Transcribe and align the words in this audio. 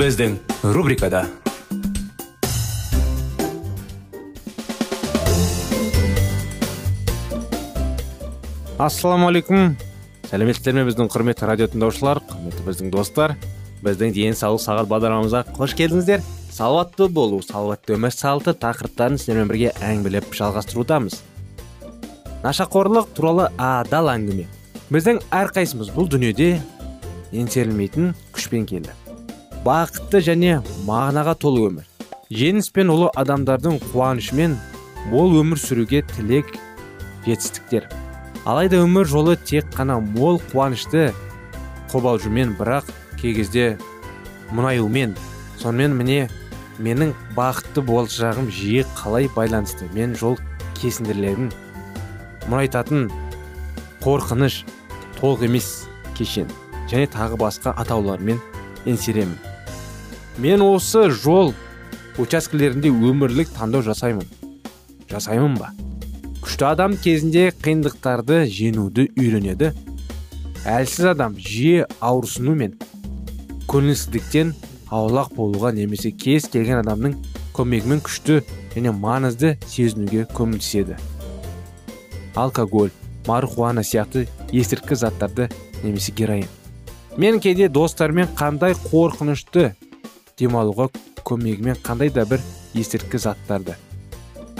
Біздің 0.00 0.38
рубрикада 0.72 1.26
ассалаумағалейкум 8.80 9.74
сәлеметсіздер 10.30 10.78
ме 10.78 10.86
біздің 10.88 11.10
құрметті 11.12 11.50
радио 11.50 11.68
тыңдаушылар 11.74 12.22
құрметті 12.30 12.64
біздің 12.64 12.94
достар 12.94 13.34
біздің 13.84 14.14
денсаулық 14.16 14.64
сағат 14.64 14.88
бағдарламамызға 14.88 15.42
қош 15.58 15.76
келдіңіздер 15.82 16.24
салауатты 16.48 17.10
болу 17.12 17.42
салауатты 17.44 17.98
өмір 17.98 18.16
салты 18.16 18.56
тақырыптарын 18.64 19.20
сіздермен 19.20 19.52
бірге 19.52 19.74
әңгімелеп 19.84 20.32
жалғастырудамыз 20.40 21.18
нашақорлық 22.46 23.12
туралы 23.20 23.50
адал 23.60 24.08
әңгіме 24.14 24.48
біздің 24.88 25.20
әрқайсымыз 25.42 25.92
бұл 25.92 26.08
дүниеде 26.16 26.54
еңсерілмейтін 27.36 28.14
күшпен 28.32 28.64
келді 28.72 28.96
бақытты 29.64 30.22
және 30.24 30.60
мағынаға 30.86 31.34
толы 31.40 31.66
өмір. 31.68 31.86
Жеңіс 32.32 32.70
пен 32.72 32.92
ұлы 32.94 33.10
адамдардың 33.20 33.80
қуанышымен 33.90 34.54
мол 35.12 35.34
өмір 35.40 35.60
сүруге 35.60 36.00
тілек 36.14 36.54
жетістіктер. 37.26 37.88
Алайда 38.48 38.80
өмір 38.86 39.04
жолы 39.10 39.36
тек 39.36 39.68
қана 39.74 39.98
мол 40.00 40.40
қуанышты 40.52 41.10
қобалжумен 41.92 42.54
бірақ 42.56 42.88
кей 43.20 43.34
кезде 43.36 43.66
мұнаюмен 44.54 45.12
сонымен 45.60 45.98
міне 45.98 46.30
менің 46.80 47.12
бақытты 47.36 47.84
болашағым 47.84 48.48
жиі 48.48 48.86
қалай 48.96 49.28
байланысты? 49.36 49.90
Мен 49.92 50.16
жол 50.16 50.38
кесінділерін 50.80 51.52
мұнайтатын 52.48 53.10
қорқыныш 54.00 54.62
толық 55.20 55.44
емес 55.50 55.84
кешен. 56.16 56.48
Және 56.88 57.12
тағы 57.12 57.36
басқа 57.36 57.76
атаулармен 57.76 58.40
еңсеремін. 58.88 59.49
Мен 60.38 60.62
осы 60.62 61.08
жол 61.10 61.54
учаскелерінде 62.20 62.90
өмірлік 62.90 63.50
таңдау 63.56 63.82
жасаймын. 63.86 64.26
Жасаймын 65.10 65.56
ба? 65.58 65.72
Күшті 66.44 66.66
адам 66.70 66.96
кезінде 67.00 67.50
қиындықтарды 67.62 68.44
жеңуді 68.48 69.08
үйренеді. 69.18 69.72
Әлсіз 70.68 71.10
адам 71.14 71.36
жиі 71.40 71.86
ауырсыну 72.04 72.54
мен 72.56 72.76
көңілсіздіктен 73.70 74.54
аулақ 74.90 75.34
болуға 75.36 75.72
немесе 75.76 76.10
кез 76.10 76.48
келген 76.52 76.82
адамның 76.82 77.16
көмегімен 77.56 78.02
күшті 78.04 78.40
және 78.74 78.92
маңызды 78.94 79.56
сезінуге 79.66 80.26
көмектеседі. 80.36 80.96
Алкоголь 82.34 82.90
марихуана 83.26 83.82
сияқты 83.82 84.26
есірткі 84.52 84.96
заттарды 84.96 85.50
немесе 85.82 86.12
героин. 86.12 86.46
Мен 87.16 87.40
кейде 87.40 87.68
достармен 87.68 88.28
қандай 88.36 88.74
қорқынышты 88.90 89.74
демалуға 90.40 90.88
көмегімен 91.28 91.78
қандай 91.84 92.10
да 92.10 92.24
бір 92.26 92.42
есірткі 92.74 93.20
заттарды 93.20 93.76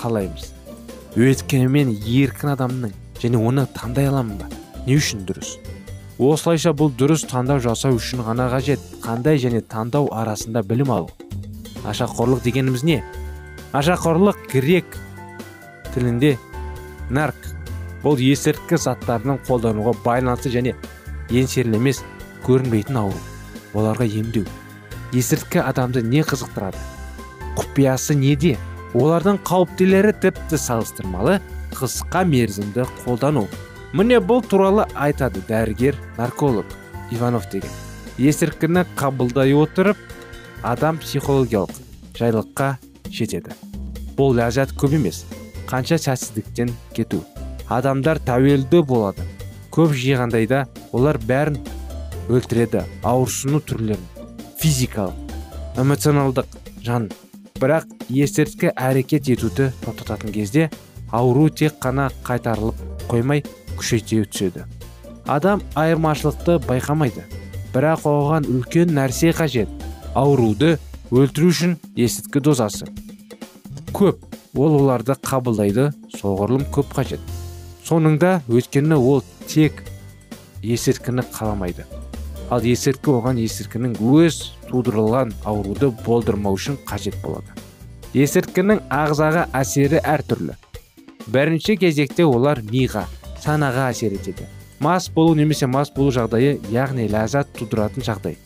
қалаймыз. 0.01 0.53
Өйткені 1.19 1.69
мен 1.69 1.91
еркін 1.91 2.55
адамның 2.55 2.95
және 3.21 3.41
оны 3.41 3.67
таңдай 3.75 4.09
аламын 4.13 4.39
ба? 4.41 4.49
Не 4.87 4.97
үшін 5.01 5.25
дұрыс? 5.29 5.57
Осылайша 6.21 6.75
бұл 6.77 6.93
дұрыс 7.01 7.25
таңдау 7.29 7.63
жасау 7.65 7.97
үшін 7.97 8.23
ғана 8.27 8.51
қажет. 8.53 8.81
Қандай 9.01 9.41
және 9.41 9.63
таңдау 9.65 10.11
арасында 10.13 10.63
білім 10.63 10.93
алу. 10.93 11.11
Нашақорлық 11.83 12.43
дегеніміз 12.45 12.85
не? 12.85 13.01
Нашақорлық 13.73 14.39
грек 14.53 14.99
тілінде 15.95 16.37
нарк. 17.11 17.37
Бұл 18.05 18.21
есірткі 18.21 18.79
заттарының 18.81 19.41
қолдануға 19.49 19.97
байланысты 20.05 20.53
және 20.53 20.77
еңсерілемес 21.33 22.03
көрінбейтін 22.47 23.01
ауру. 23.01 23.21
Оларға 23.75 24.07
емдеу. 24.09 24.47
Есірткі 25.13 25.63
адамды 25.65 26.03
не 26.03 26.23
қызықтырады? 26.23 26.79
Құпиясы 27.59 28.15
неде? 28.15 28.57
Олардың 28.95 29.41
қауіптілері 29.47 30.13
тіпті 30.23 30.59
салыстырмалы 30.59 31.39
қысқа 31.75 32.25
мерзімді 32.27 32.87
қолдану. 33.05 33.47
Міне 33.93 34.21
бұл 34.23 34.43
туралы 34.47 34.87
айтады 34.95 35.43
дәрігер 35.49 35.99
нарколог 36.19 36.67
иванов 37.11 37.49
деген. 37.51 37.71
Есірткіні 38.19 38.85
қабылдай 38.99 39.55
отырып 39.57 39.99
адам 40.63 40.99
психологиялық 41.03 41.75
жайлыққа 42.19 42.77
жетеді. 43.11 43.55
Бұл 44.19 44.37
ләззат 44.39 44.75
көп 44.79 44.95
емес 44.99 45.25
қанша 45.71 45.99
сәтсіздіктен 45.99 46.71
кету. 46.95 47.25
Адамдар 47.71 48.19
тәуелді 48.27 48.83
болады. 48.87 49.27
Көп 49.71 49.95
жиғандайда 49.95 50.65
олар 50.93 51.19
бәрін 51.23 51.61
өлтіреді 52.31 52.83
ауырсыну 53.07 53.63
түрлерін. 53.63 54.20
Физикалық 54.61 55.17
эмоционалдық 55.81 56.47
жан. 56.85 57.09
Бірақ 57.61 57.87
есірткі 58.13 58.71
әрекет 58.77 59.29
етуді 59.33 59.71
тоқтататын 59.85 60.33
кезде 60.35 60.69
ауру 61.13 61.49
тек 61.49 61.79
қана 61.81 62.11
қайтарылып 62.25 62.77
қоймай 63.09 63.45
күшейте 63.79 64.23
түседі. 64.29 64.67
Адам 65.27 65.63
айырмашылықты 65.81 66.59
байқамайды 66.67 67.25
бірақ 67.75 68.05
оған 68.11 68.49
үлкен 68.51 68.93
нәрсе 68.97 69.33
қажет 69.37 69.71
ауруды 70.15 70.77
өлтіру 71.11 71.53
үшін 71.53 71.77
есірткі 71.97 72.43
дозасы. 72.45 72.89
Көп 73.97 74.25
ол 74.57 74.77
оларды 74.83 75.17
қабылдайды 75.25 75.91
соғұрлым 76.19 76.67
көп 76.75 76.93
қажет. 76.97 77.21
Соңында 77.87 78.41
өйткені 78.49 78.99
ол 78.99 79.25
тек 79.49 79.85
есірткіні 80.63 81.25
қаламайды. 81.33 81.87
Ал 82.51 82.65
есірткі 82.67 83.15
оған 83.15 83.39
есірткінің 83.45 83.97
өз 84.03 84.41
тудырылған 84.71 85.33
ауруды 85.47 85.93
болдырмау 86.05 86.59
үшін 86.59 86.79
қажет 86.89 87.17
болады. 87.23 87.47
Есірткінің 88.15 88.83
ағзаға 88.91 89.47
әсері 89.55 90.01
әртүрлі. 90.03 90.57
Бірінші 91.31 91.77
кезекте 91.79 92.27
олар 92.27 92.59
миға 92.67 93.05
санаға 93.39 93.91
әсер 93.93 94.17
етеді. 94.19 94.49
Мас 94.81 95.07
болу 95.15 95.37
немесе 95.39 95.69
мас 95.71 95.93
болу 95.95 96.11
жағдайы 96.11 96.59
яғни 96.75 97.07
ләззат 97.13 97.53
тудыратын 97.59 98.03
жағдай. 98.03 98.37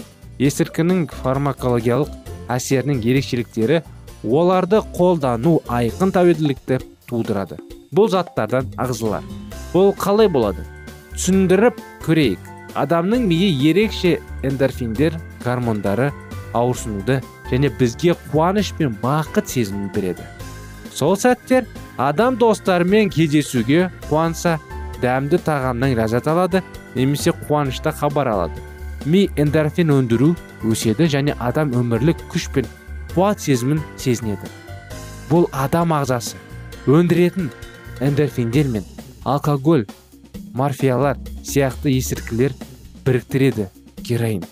Есірткінің 0.42 1.06
фармакологиялық 1.22 2.10
әсерінің 2.52 3.00
ерекшеліктері 3.06 3.80
оларды 4.24 4.82
қолдану 4.96 5.60
айқын 5.64 6.12
тәуелділікті 6.12 6.80
тудырады. 7.08 7.60
Бұл 7.94 8.10
заттардан 8.12 8.72
ағзалар. 8.76 9.24
Бұл 9.72 9.94
қалай 9.96 10.28
болады? 10.28 10.66
Түсіндіріп 11.14 11.78
көрейік. 12.04 12.53
Адамның 12.74 13.26
миы 13.30 13.48
ерекше 13.54 14.18
эндорфиндер 14.42 15.16
гормондары 15.44 16.10
ауырсынуды 16.54 17.20
және 17.50 17.70
бізге 17.78 18.14
қуаныш 18.30 18.72
пен 18.78 18.96
бақыт 19.02 19.48
сезімін 19.48 19.90
береді. 19.94 20.24
Сол 20.94 21.16
сәттер 21.16 21.66
адам 21.98 22.38
достарымен 22.38 23.10
кездесуге 23.10 23.90
қуанса 24.08 24.58
дәмді 25.02 25.40
тағамнан 25.46 25.96
ләззат 25.98 26.28
алады 26.30 26.62
немесе 26.94 27.34
қуанышта 27.46 27.92
хабар 27.92 28.28
алады. 28.28 28.62
Ми 29.04 29.28
эндорфин 29.36 29.90
өндіру 29.90 30.32
өседі 30.64 31.08
және 31.10 31.34
адам 31.38 31.74
өмірлік 31.76 32.22
күш 32.32 32.48
пен 32.54 32.66
қуат 33.14 33.42
сезімін 33.42 33.82
сезінеді. 33.96 34.48
Бұл 35.30 35.48
адам 35.52 35.92
ағзасы 35.92 36.38
өндіретін 36.86 37.50
эндорфиндер 38.00 38.68
мен 38.68 38.86
алкоголь 39.24 39.86
морфиялар 40.54 41.18
сияқты 41.42 41.90
есірткілер 41.98 42.54
біріктіреді 43.04 43.66
героин. 44.06 44.44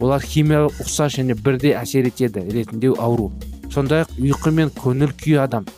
Олар 0.00 0.24
химиялық 0.24 0.80
ұқсас 0.82 1.18
және 1.20 1.36
бірдей 1.36 1.76
әсер 1.76 2.08
етеді 2.08 2.42
ретінде 2.50 2.90
ауру. 2.98 3.30
Сондай 3.70 4.04
ақ 4.04 4.16
ұйқы 4.18 4.52
мен 4.56 4.72
көңіл 4.74 5.12
күй 5.20 5.38
адам. 5.38 5.68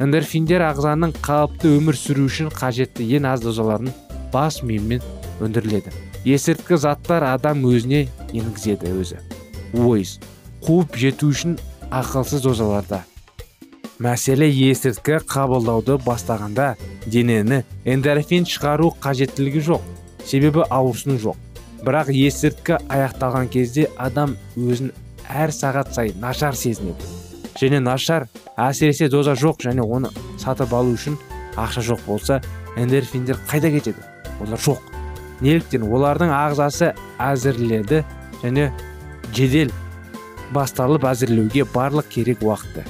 Эндорфиндер 0.00 0.62
ағзаның 0.70 1.12
қалыпты 1.20 1.74
өмір 1.76 1.98
сүру 1.98 2.24
үшін 2.30 2.48
қажетті 2.54 3.04
ең 3.18 3.26
аз 3.34 3.42
дозаларын 3.44 3.92
бас 4.32 4.62
миымен 4.62 5.02
өндіріледі. 5.42 5.92
Есірткі 6.24 6.78
заттар 6.80 7.26
адам 7.34 7.66
өзіне 7.68 8.06
енгізеді 8.32 8.94
өзі. 8.94 9.20
Ойыз 9.74 10.18
қуып 10.64 10.96
жету 10.96 11.30
үшін 11.34 11.58
ақылсыз 11.90 12.44
дозаларда. 12.44 13.02
Мәселе 14.00 14.46
есірткі 14.48 15.18
қабылдауды 15.28 15.98
бастағанда 16.00 16.70
денені 17.04 17.60
эндорфин 17.84 18.46
шығару 18.48 18.94
қажеттілігі 19.04 19.60
жоқ 19.66 19.82
себебі 20.24 20.64
ауырсыну 20.72 21.18
жоқ. 21.20 21.36
Бірақ 21.84 22.08
есірткі 22.08 22.78
аяқталған 22.88 23.50
кезде 23.52 23.90
адам 24.00 24.38
өзін 24.56 24.94
әр 25.28 25.52
сағат 25.52 25.92
сайын 25.92 26.20
нашар 26.20 26.56
сезінеді. 26.56 27.10
Және 27.60 27.80
нашар 27.84 28.24
әсіресе 28.56 29.10
доза 29.12 29.34
жоқ 29.36 29.66
және 29.66 29.84
оны 29.84 30.08
сатып 30.40 30.72
алу 30.72 30.94
үшін 30.96 31.18
ақша 31.60 31.84
жоқ 31.84 32.06
болса 32.06 32.40
эндорфиндер 32.80 33.36
қайда 33.50 33.68
кетеді? 33.74 34.00
Олар 34.40 34.60
жоқ. 34.60 34.80
Неліктен 35.44 35.84
олардың 35.84 36.32
ағзасы 36.32 36.94
әзірледі 37.20 38.00
және 38.40 38.70
жедел 39.36 39.72
басталып 40.56 41.04
әзірлеуге 41.04 41.68
барлық 41.68 42.08
керек 42.08 42.40
уақытты 42.44 42.86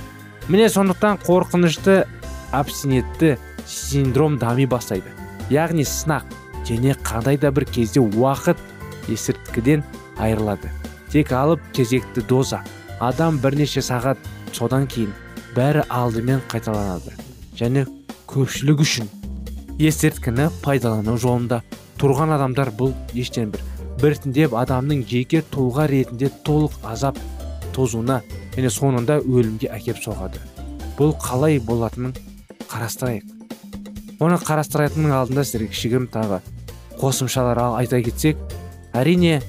міне 0.50 0.66
сондықтан 0.68 1.20
қорқынышты 1.22 2.08
абстинентті 2.50 3.38
синдром 3.66 4.36
дами 4.38 4.66
бастайды. 4.66 5.06
Яғни 5.50 5.84
сынақ 5.86 6.26
және 6.66 6.96
қандай 7.06 7.38
да 7.38 7.52
бір 7.54 7.64
кезде 7.70 8.00
уақыт 8.02 8.58
есірткіден 9.06 9.84
айырылады. 10.18 10.72
Тек 11.10 11.30
алып 11.32 11.62
кезекті 11.72 12.22
доза. 12.26 12.64
Адам 12.98 13.38
бірнеше 13.38 13.80
сағат 13.80 14.18
содан 14.52 14.88
кейін 14.90 15.14
бәрі 15.54 15.86
алдымен 15.88 16.42
қайталанады. 16.50 17.14
Және 17.54 17.86
көпшілік 18.26 18.82
үшін 18.82 19.06
есірткіні 19.78 20.50
пайдалану 20.64 21.14
жолында 21.16 21.62
тұрған 22.02 22.34
адамдар 22.34 22.74
бұл 22.74 22.92
ештен 23.14 23.54
бір. 23.54 23.62
Біртіндеп 24.02 24.58
адамның 24.58 25.06
жеке 25.06 25.44
тұлға 25.46 25.86
ретінде 25.90 26.30
толық 26.42 26.74
азап 26.82 27.18
тозуына 27.74 28.22
және 28.56 28.70
соңында 28.72 29.20
өлімге 29.24 29.70
әкеп 29.74 30.00
соғады. 30.02 30.40
Бұл 30.98 31.14
қалай 31.22 31.60
болатынын 31.64 32.14
қарастырайық. 32.70 33.24
Оны 34.20 34.36
қарастыратынның 34.36 35.14
алдында 35.16 35.44
сіздерге 35.46 35.70
кішігірім 35.72 36.08
тағы 36.12 36.40
қосымшалар 37.00 37.62
айта 37.78 38.02
кетсек 38.04 38.36
әрине 38.92 39.40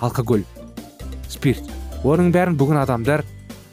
алкоголь 0.00 0.44
спирт. 1.28 1.66
Оның 2.04 2.30
бәрін 2.34 2.58
бүгін 2.58 2.82
адамдар 2.82 3.24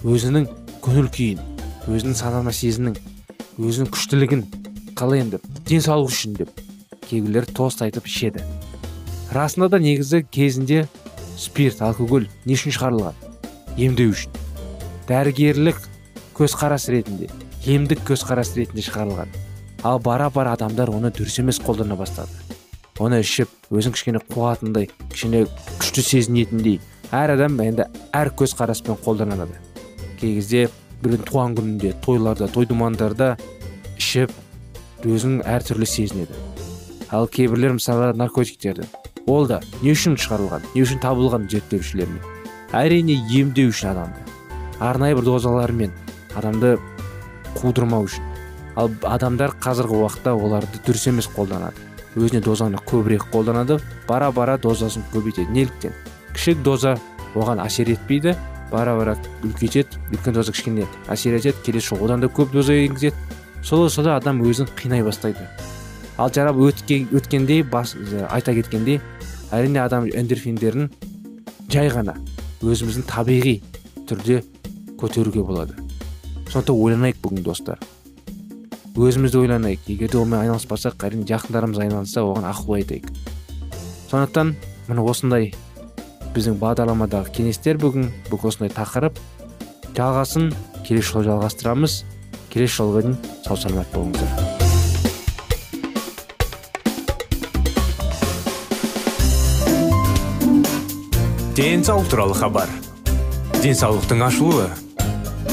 өзінің 0.05 0.47
көңіл 0.85 1.11
күйін 1.13 1.43
өзінің 1.89 2.17
санама 2.17 2.53
сезімнің 2.53 2.97
өзінің 3.59 3.91
күштілігін 3.93 4.43
қалай 4.97 5.23
енді 5.25 5.39
денсаулық 5.69 6.11
үшін 6.13 6.35
деп 6.39 6.61
кейбіреулер 7.09 7.47
тост 7.53 7.81
айтып 7.81 8.09
ішеді. 8.09 8.43
Расында 9.33 9.69
да 9.69 9.79
негізі 9.81 10.23
кезінде 10.31 10.87
спирт 11.37 11.81
алкоголь 11.85 12.29
не 12.45 12.57
үшін 12.57 12.73
шығарылған? 12.75 13.17
Емдеу 13.77 14.13
үшін. 14.13 14.33
Дәрігерлік 15.09 15.79
көзқарас 16.37 16.85
ретінде 16.93 17.29
емдік 17.65 18.03
көзқарас 18.07 18.53
ретінде 18.55 18.83
шығарылған. 18.85 19.31
Ал 19.83 19.99
бара 19.99 20.29
бара 20.29 20.53
адамдар 20.53 20.91
оны 20.93 21.09
дұрыс 21.15 21.39
емес 21.41 21.59
қолдана 21.63 21.97
бастады. 21.97 22.29
Оны 22.99 23.21
ішіп 23.23 23.49
өзін 23.71 23.95
кішкене 23.95 24.21
қуатындай 24.29 24.89
кішкене 25.09 25.45
күшті 25.79 26.03
сезінетіндей 26.05 26.79
әр 27.15 27.33
адам 27.35 27.57
енді 27.63 27.87
әр 28.13 28.31
көзқараспен 28.37 28.99
қолданады. 29.01 29.57
Кей 30.19 30.35
кезде 30.37 30.67
біреудің 31.01 31.27
туған 31.31 31.57
күнінде 31.57 31.93
тойларда 32.05 32.47
той 32.51 32.67
думандарда 32.69 33.33
ішіп 33.97 34.33
өзін 35.07 35.39
әртүрлі 35.47 35.87
сезінеді. 35.89 36.37
Ал 37.09 37.27
кейбіреулер 37.27 37.79
мысалы 37.79 38.13
наркотиктерді. 38.13 38.85
Ол 39.25 39.47
да 39.47 39.61
не 39.81 39.95
үшін 39.95 40.19
шығарылған 40.19 40.69
не 40.75 40.83
үшін 40.83 41.01
табылған 41.01 41.49
зерттеушілермен. 41.49 42.21
Әрине 42.75 43.15
емдеу 43.31 43.71
үшін 43.73 43.95
адамды. 43.95 44.28
Арнайы 44.79 45.15
бір 45.15 45.23
дозалармен 45.27 45.91
адамды 46.35 46.77
қудырмау 47.59 48.07
үшін. 48.07 48.23
Ал 48.75 48.91
адамдар 49.03 49.55
қазіргі 49.59 50.03
уақытта 50.03 50.33
оларды 50.33 50.79
дұрыс 50.85 51.07
емес 51.09 51.27
қолданады. 51.35 51.75
Өзіне 52.15 52.41
дозаны 52.41 52.79
көбірек 52.89 53.27
қолданады 53.33 53.79
бара 54.07 54.31
бара 54.31 54.57
дозасын 54.57 55.03
көбейтеді. 55.13 55.51
Неліктен? 55.51 55.93
Кішік 56.33 56.63
доза 56.63 56.97
оған 57.35 57.61
әсер 57.65 57.91
етпейді 57.91 58.35
бара 58.71 58.95
бара 58.95 59.17
үлкейтеді 59.43 59.99
үлкен 60.13 60.33
доза 60.33 60.53
кішкене 60.53 60.87
әсер 61.09 61.35
етеді 61.37 61.57
келесі 61.65 61.95
жолы 61.95 62.05
одан 62.07 62.21
да 62.21 62.27
көп 62.27 62.53
доза 62.53 62.73
енгізеді. 62.73 63.15
Сол 63.63 63.89
солай 63.89 64.15
адам 64.15 64.41
өзін 64.41 64.69
қинай 64.79 65.03
бастайды. 65.03 65.43
Ал 66.17 66.31
жарап 66.33 66.55
өткендей 66.55 67.63
бас, 67.63 67.95
айта 68.29 68.53
кеткендей 68.53 69.01
әрине 69.51 69.79
адам 69.83 70.05
эндорфиндерін 70.07 70.89
жай 71.71 71.89
ғана 71.91 72.15
өзіміздің 72.61 73.05
табиғи 73.07 73.61
түрде 74.09 74.41
көтеруге 74.99 75.43
болады. 75.45 75.77
Сондықтан 76.49 76.75
ойланайық 76.75 77.19
бүгін 77.23 77.43
достар. 77.45 77.79
Өзімізді 78.99 79.43
ойланайық. 79.43 79.87
Егер 79.87 80.11
де 80.11 80.17
онымен 80.19 80.41
айналыспасақ 80.43 81.05
әрине 81.07 81.27
жақындарымыз 81.29 81.79
айналысса 81.79 82.25
оған 82.25 82.47
ақыл 82.49 82.79
айтайық. 82.79 83.07
Сондықтан 84.11 84.55
міне 84.89 85.05
осындай 85.05 85.53
біздің 86.35 86.59
бағдарламадағы 86.61 87.31
кеңестер 87.37 87.79
бүгін 87.81 88.09
бүгін 88.31 88.51
осындай 88.51 88.73
тақырып 88.75 89.19
жалғасын 89.95 90.51
келесі 90.87 91.13
жолы 91.13 91.29
жалғастырамыз. 91.29 92.03
Келесі 92.49 92.81
жолға 92.81 93.05
дейін 93.05 93.17
сау 93.45 93.57
саламат 93.61 93.93
болыңыздар. 93.93 94.59
Денсаулық 101.59 102.07
туралы 102.07 102.35
хабар. 102.39 102.69
Денсаулықтың 103.59 104.21
ашылуы. 104.23 104.69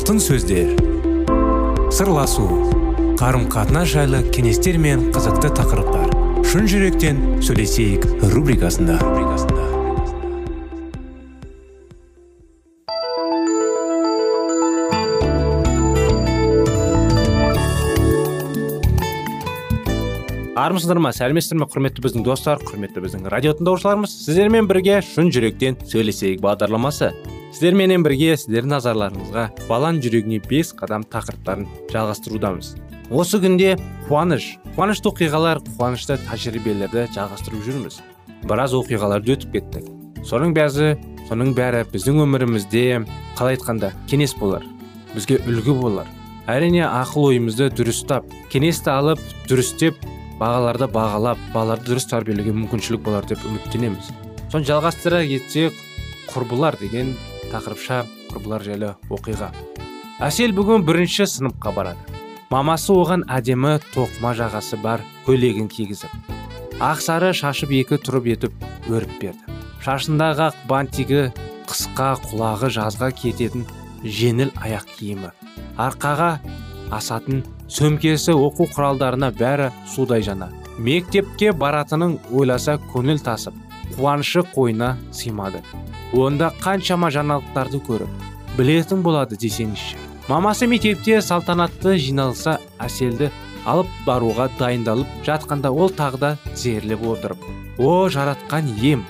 Алтын 0.00 0.16
сөздер. 0.16 0.70
Сырласу 1.92 2.46
қарым 3.20 3.42
қатынас 3.52 3.90
жайлы 3.92 4.22
кеңестер 4.32 4.78
мен 4.80 5.10
қызықты 5.12 5.50
тақырыптар. 5.58 6.06
Шын 6.48 6.64
жүректен 6.70 7.18
сөйлесейік 7.44 8.06
рубрикасында. 8.32 8.96
Армысыздар 20.56 20.96
ма 20.96 21.12
сәлеметсіздер 21.12 21.60
ме 21.60 21.68
құрметті 21.68 22.06
біздің 22.06 22.24
достар 22.24 22.64
құрметті 22.64 23.04
біздің 23.04 23.28
радио 23.28 23.52
тыңдаушыларымыз? 23.58 24.16
Сіздермен 24.24 24.70
бірге 24.70 25.02
шын 25.04 25.28
жүректен 25.34 25.76
сөйлесейік 25.92 26.40
бағдарламасы. 26.40 27.12
Сіздерменен 27.50 28.04
бірге 28.06 28.36
сіздердің 28.38 28.74
назарларыңызға 28.76 29.44
баланың 29.68 30.02
жүрегіне 30.04 30.40
бес 30.46 30.70
қадам 30.78 31.04
тақырыптарын 31.10 31.66
жалғастырудамыз. 31.92 32.74
Осы 33.10 33.40
күнде 33.42 33.76
қуаныш 34.06 34.52
қуанышты 34.76 35.10
оқиғалар 35.10 35.62
қуанышты 35.76 36.18
тәжірибелерді 36.28 37.08
жалғастырып 37.16 37.64
жүрміз. 37.66 37.98
Біраз 38.46 38.76
оқиғаларды 38.78 39.34
өтіп 39.34 39.56
кеттік 39.58 39.90
соның 40.26 40.54
бәрі 40.54 40.94
соның 41.28 41.52
бәрі 41.56 41.82
біздің 41.90 42.22
өмірімізде 42.24 42.84
қалай 43.38 43.56
айтқанда 43.56 43.92
кеңес 44.10 44.34
болар 44.38 44.64
бізге 45.14 45.40
үлгі 45.48 45.74
болар. 45.80 46.08
Әрине 46.50 46.82
ақыл 46.86 47.30
ойымызды 47.30 47.70
дұрыстап 47.74 48.26
кеңесті 48.52 48.90
алып 48.92 49.20
дұрыстеп 49.50 49.98
бағаларды 50.40 50.88
бағалап 50.90 51.40
балаларды 51.54 51.92
дұрыс 51.92 52.08
тәрбиелеуге 52.10 52.54
мүмкіншілік 52.56 53.02
болар 53.04 53.26
деп 53.28 53.42
үміттенеміз. 53.46 54.10
Соны 54.50 54.66
жалғастыра 54.66 55.22
кетсек 55.28 55.76
құрбылар 56.32 56.78
деген 56.80 57.14
тақырыпша 57.52 58.02
құрбылар 58.30 58.66
жайлы 58.66 58.94
оқиға. 59.10 59.52
Әсел 60.24 60.54
бүгін 60.56 60.84
бірінші 60.88 61.28
сыныпқа 61.30 61.74
барады. 61.76 62.20
Мамасы 62.50 62.92
оған 62.92 63.24
әдемі 63.30 63.78
тоқыма 63.94 64.34
жағасы 64.38 64.80
бар 64.82 65.04
көйлегін 65.26 65.68
кигізіп 65.70 66.38
ақ 66.80 67.02
сары 67.04 67.34
шашып 67.36 67.74
екі 67.76 67.98
тұрып 68.00 68.26
етіп 68.32 68.64
өріп 68.88 69.12
берді. 69.20 69.56
Шашындағы 69.84 70.46
ақ 70.48 70.62
бантигі 70.68 71.26
қысқа 71.68 72.14
құлағы 72.24 72.70
жазға 72.72 73.10
кететін 73.20 73.66
жеңіл 74.00 74.50
аяқ 74.56 74.88
киімі 74.96 75.30
арқаға 75.76 76.30
асатын 76.96 77.44
сөмкесі 77.70 78.32
оқу 78.32 78.66
құралдарына 78.72 79.30
бәрі 79.36 79.68
судай 79.94 80.24
жана. 80.24 80.48
Мектепке 80.78 81.52
баратынын 81.52 82.16
ойласа 82.32 82.78
көңіл 82.94 83.20
тасып 83.22 83.54
қуанышы 83.96 84.44
қойына 84.54 84.96
сыймады. 85.12 85.62
Онда 86.12 86.52
қаншама 86.62 87.10
жаңалықтарды 87.14 87.80
көріп 87.86 88.24
білетін 88.58 89.02
болады 89.02 89.38
десеңізші. 89.40 89.98
Мамасы 90.28 90.66
мектепте 90.70 91.20
салтанатты 91.22 91.96
жиналса 91.98 92.58
әселді 92.78 93.30
алып 93.66 93.90
баруға 94.06 94.48
дайындалып 94.58 95.20
жатқанда 95.26 95.72
ол 95.72 95.90
тағы 95.90 96.20
да 96.22 96.30
тізерлеп 96.52 97.02
отырып 97.06 97.44
о 97.78 98.08
жаратқан 98.12 98.70
ем 98.92 99.04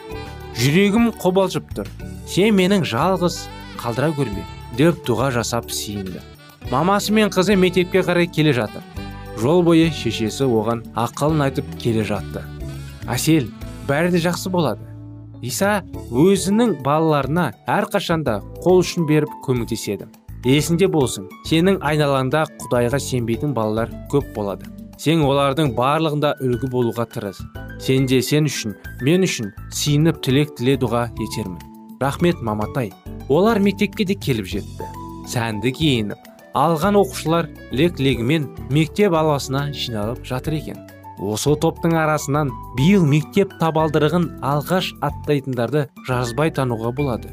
жүрегім 0.58 1.12
қобалжып 1.20 1.70
тұр 1.76 1.92
сен 2.26 2.56
менің 2.58 2.88
жалғыз 2.88 3.44
қалдыра 3.80 4.10
көрме 4.16 4.46
деп 4.78 5.04
дұға 5.06 5.30
жасап 5.38 5.70
сиынды 5.70 6.24
мамасы 6.70 7.12
мен 7.12 7.30
қызы 7.30 7.56
мектепке 7.56 8.00
қарай 8.06 8.26
келе 8.26 8.52
жатыр. 8.52 8.82
Жол 9.40 9.62
бойы 9.66 9.90
шешесі 9.90 10.44
оған 10.44 10.84
ақылын 10.94 11.46
айтып 11.48 11.66
келе 11.80 12.04
жатты. 12.04 12.44
Әсел 13.08 13.48
бәрі 13.90 14.14
де 14.14 14.22
жақсы 14.22 14.52
болады. 14.54 14.86
Иса 15.42 15.80
өзінің 16.12 16.78
балаларына 16.84 17.50
әрқашанда 17.68 18.40
қол 18.62 18.82
ұшын 18.84 19.06
беріп 19.08 19.32
көмектеседі. 19.46 20.06
Есінде 20.44 20.86
болсын 20.88 21.26
сенің 21.48 21.80
айналаңда 21.84 22.44
құдайға 22.62 23.00
сенбейтін 23.02 23.54
балалар 23.56 23.90
көп 24.12 24.30
болады. 24.36 24.68
Сен 25.00 25.24
олардың 25.24 25.72
барлығында 25.76 26.34
үлгі 26.44 26.68
болуға 26.72 27.06
тырыс. 27.08 27.40
Сен 27.80 28.06
де 28.08 28.20
сен 28.22 28.48
үшін 28.48 28.76
мен 29.04 29.24
үшін 29.24 29.52
сиынып 29.72 30.20
тілек 30.24 30.52
тіле 30.58 30.76
дұға 30.80 31.06
етермін. 31.16 31.60
Рахмет 32.00 32.42
маматай. 32.44 32.92
Олар 33.28 33.60
мектепке 33.60 34.04
де 34.04 34.14
келіп 34.14 34.48
жетті. 34.52 34.88
Сәнді 35.28 35.72
киініп 35.76 36.30
алған 36.56 37.00
оқушылар 37.00 37.48
лек 37.72 38.00
легімен 38.00 38.48
мектеп 38.70 39.14
аласына 39.14 39.70
жиналып 39.72 40.24
жатыр 40.26 40.60
екен. 40.60 40.80
Осы 41.20 41.52
топтың 41.60 41.94
арасынан 42.00 42.50
биыл 42.78 43.04
мектеп 43.04 43.52
табалдырығын 43.60 44.26
алғаш 44.46 44.94
аттайтындарды 45.04 45.86
жазбай 46.08 46.52
тануға 46.56 46.94
болады. 46.96 47.28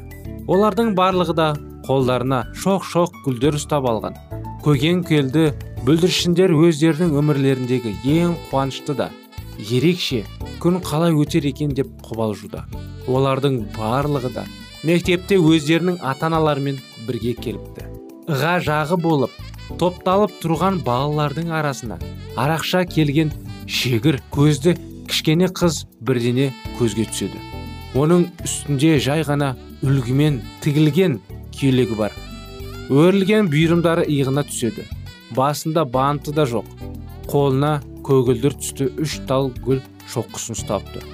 Олардың 0.48 0.92
барлығы 0.98 1.36
да 1.38 1.48
қолдарына 1.88 2.42
шоқ 2.52 2.84
шоқ 2.84 3.16
гүлдер 3.24 3.56
ұстап 3.56 3.88
алған. 3.88 4.18
Көген 4.64 5.00
келді 5.08 5.52
бүлдіршіндер 5.86 6.52
өздерінің 6.52 7.16
өмірлеріндегі 7.22 7.94
ең 8.18 8.36
қуанышты 8.50 8.96
да. 8.98 9.08
Ерекше 9.58 10.24
күн 10.62 10.82
қалай 10.84 11.16
өтер 11.16 11.48
екен 11.48 11.72
деп 11.74 11.88
қобалжуда 12.06 12.66
олардың 13.08 13.62
барлығы 13.74 14.30
да 14.36 14.44
мектепте 14.86 15.38
өздерінің 15.40 15.98
ата 16.04 16.28
аналарымен 16.28 16.78
бірге 17.08 17.34
келіпті. 17.34 17.88
Ға 18.28 18.58
жағы 18.62 18.98
болып 19.00 19.34
топталып 19.80 20.34
тұрған 20.42 20.82
балалардың 20.84 21.50
арасына 21.58 21.98
арақша 22.36 22.84
келген 22.88 23.32
шегір 23.68 24.18
көзді 24.32 24.74
кішкене 25.08 25.50
қыз 25.52 25.82
бірдене 26.00 26.50
көзге 26.78 27.04
түседі. 27.10 27.38
Оның 27.98 28.28
үстінде 28.44 28.96
жай 29.02 29.24
ғана 29.28 29.54
үлгімен 29.84 30.40
тігілген 30.64 31.18
көйлегі 31.56 31.98
бар. 31.98 32.14
Өрілген 32.88 33.50
бұйрымдары 33.52 34.06
иығына 34.08 34.46
түседі. 34.48 34.86
Басында 35.36 35.84
банты 35.84 36.32
да 36.32 36.46
жоқ. 36.48 36.68
Қолына 37.28 37.78
көгілдір 38.06 38.56
түсті 38.56 38.88
үш 39.04 39.18
тал 39.28 39.50
гүл 39.64 39.82
шоққысын 40.08 40.56
ұстапты. 40.56 41.04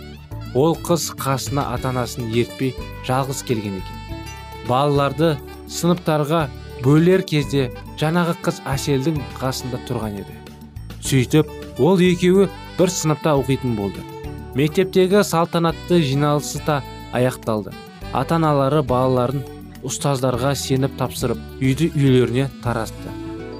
Ол 0.55 0.77
қыз 0.79 1.11
қасына 1.19 1.67
ата 1.75 1.91
анасын 1.91 2.31
ертпей 2.31 2.75
жалғыз 3.09 3.43
келген 3.49 3.81
екен. 3.81 4.23
Балаларды 4.69 5.35
сыныптарға 5.67 6.47
бөлер 6.87 7.27
кезде 7.27 7.73
жаңағы 7.99 8.39
қыз 8.47 8.63
әселдің 8.77 9.19
қасында 9.41 9.83
тұрған 9.89 10.23
еді. 10.23 10.39
Сөйтіп 11.03 11.51
ол 11.79 11.99
екеуі 11.99 12.49
бір 12.79 12.91
сыныпта 12.91 13.35
оқитын 13.39 13.75
болды. 13.79 14.03
Мектептегі 14.55 15.25
салтанатты 15.27 16.01
жиналысы 16.03 16.61
да 16.67 16.83
аяқталды. 17.13 17.73
Ата 18.13 18.37
аналары 18.39 18.83
балаларын 18.87 19.43
ұстаздарға 19.85 20.55
сеніп 20.59 20.95
тапсырып 20.99 21.41
үйді 21.61 21.91
үйлеріне 21.97 22.49
таратты. 22.63 23.11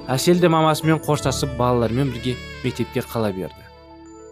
Әсел 0.07 0.39
де 0.39 0.49
мамасымен 0.51 1.01
қоштасып 1.03 1.57
балалармен 1.57 2.13
бірге 2.13 2.35
мектепке 2.63 3.03
қала 3.03 3.33
берді. 3.35 3.65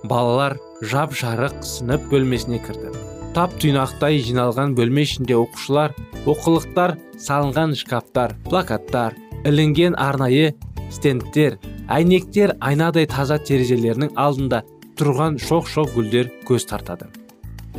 Балалар 0.04 0.58
жап 0.82 1.14
жарық 1.18 1.64
сынып 1.66 2.08
бөлмесіне 2.12 2.62
кірді. 2.64 2.94
Тап 3.34 3.56
тұйнақтай 3.60 4.20
жиналған 4.22 4.76
бөлме 4.78 5.04
ішінде 5.08 5.36
оқушылар 5.40 5.96
оқылықтар 6.30 6.96
салынған 7.18 7.74
шкафтар 7.80 8.36
плакаттар 8.46 9.16
ілінген 9.44 9.98
арнайы 9.98 10.54
стендтер 10.94 11.58
әйнектер 11.92 12.56
айнадай 12.64 13.08
таза 13.10 13.40
терезелерінің 13.40 14.14
алдында 14.20 14.62
тұрған 15.00 15.40
шоқ 15.42 15.68
шоқ 15.68 15.94
гүлдер 15.96 16.30
көз 16.48 16.68
тартады. 16.70 17.10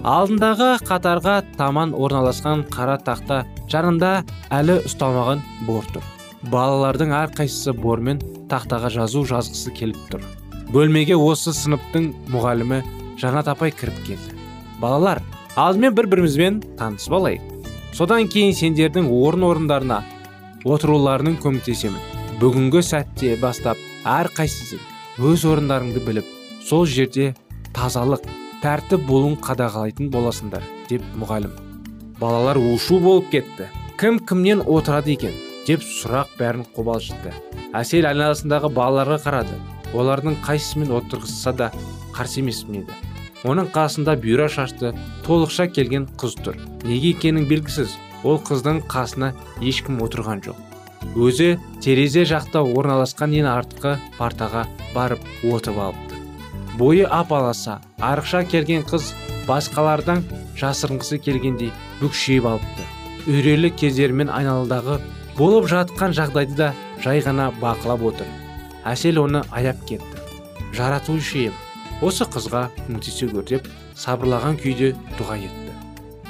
Алдындағы 0.05 0.75
қатарға 0.85 1.39
таман 1.57 1.95
орналасқан 1.97 2.67
қара 2.73 2.99
тақта 3.01 3.45
жанында 3.73 4.25
әлі 4.53 4.81
ұсталмаған 4.89 5.41
бор 5.69 5.87
тұр. 5.95 6.03
Балалардың 6.53 7.15
әрқайсысы 7.17 7.73
бормен 7.73 8.21
тақтаға 8.51 8.91
жазу 8.93 9.25
жазғысы 9.31 9.73
келіп 9.79 10.03
тұр. 10.11 10.27
Бөлмеге 10.75 11.17
осы 11.17 11.55
сыныптың 11.57 12.11
мұғалімі 12.35 12.83
жанат 13.23 13.49
апай 13.49 13.73
кіріп 13.73 14.03
келді. 14.09 14.37
Балалар 14.83 15.23
алдымен 15.57 15.95
бір 15.97 16.11
бірімізбен 16.13 16.61
танысып 16.77 17.17
алайық 17.21 17.51
содан 17.95 18.29
кейін 18.29 18.53
сендердің 18.59 19.09
орын 19.15 19.47
орындарына 19.47 20.03
отыруларының 20.67 21.39
көмектесемін. 21.45 22.01
Бүгінгі 22.41 22.83
сәтте 22.83 23.37
бастап 23.41 23.79
әрқайсысы 24.05 24.79
өз 25.19 25.45
орындарыңды 25.49 26.03
біліп 26.05 26.27
сол 26.69 26.85
жерде 26.87 27.31
тазалық 27.77 28.27
тәртіп 28.65 29.07
болуын 29.09 29.39
қадағалайтын 29.45 30.11
боласыңдар 30.13 30.65
деп 30.91 31.05
мұғалім. 31.21 31.53
Балалар 32.21 32.61
ушу 32.61 33.01
болып 33.01 33.31
кетті. 33.33 33.71
Кім 33.99 34.21
кімнен 34.29 34.61
отырады 34.61 35.15
екен 35.15 35.33
деп 35.67 35.81
сұрақ 35.85 36.37
бәрін 36.39 36.67
қобалжытты 36.77 37.33
әсел 37.75 38.07
айналасындағы 38.11 38.71
балаларға 38.77 39.19
қарады. 39.25 39.57
Олардың 39.95 40.37
қайсысымен 40.45 40.93
отырғызса 40.99 41.55
да 41.57 41.71
қарсы 42.15 42.43
емеспін 42.43 42.85
оның 43.45 43.69
қасында 43.75 44.15
бұйра 44.21 44.49
шашты 44.49 44.95
толықша 45.27 45.67
келген 45.69 46.07
қыз 46.21 46.39
тұр. 46.45 46.57
Неге 46.85 47.13
екенің 47.13 47.45
белгісіз. 47.51 47.93
Ол 48.25 48.39
қыздың 48.41 48.81
қасына 48.89 49.35
ешкім 49.61 50.01
отырған 50.01 50.41
жоқ. 50.47 50.57
Өзі 51.15 51.59
терезе 51.85 52.25
жақта 52.29 52.63
орналасқан 52.65 53.35
ең 53.39 53.49
артқы 53.51 53.97
партаға 54.19 54.65
барып 54.95 55.23
отырып 55.45 55.79
алыпты. 55.87 56.21
Бойы 56.79 57.05
ап 57.07 57.33
аласа 57.33 57.81
арықша 58.01 58.45
келген 58.51 58.83
қыз 58.89 59.13
басқалардан 59.47 60.25
жасырынғысы 60.59 61.21
келгендей 61.23 61.71
бүкшиіп 62.01 62.49
алыпты. 62.51 62.89
Үрейлі 63.31 63.71
кездерімен 63.79 64.33
айналадағы 64.33 64.99
болып 65.39 65.69
жатқан 65.71 66.17
жағдайды 66.17 66.59
да 66.59 66.73
жай 67.05 67.23
ғана 67.23 67.51
бақылап 67.61 68.03
отыр. 68.11 68.27
Әсел 68.85 69.23
оны 69.23 69.45
аяп 69.51 69.85
кетті. 69.89 70.23
Жаратушы 70.75 71.47
ем 71.49 71.61
осы 72.03 72.27
қызға 72.27 72.69
көмектесе 72.85 73.29
көр 73.31 73.47
деп 73.49 73.69
сабырлаған 73.97 74.59
күйде 74.61 74.95
дұға 75.19 75.39
етті. 75.47 75.75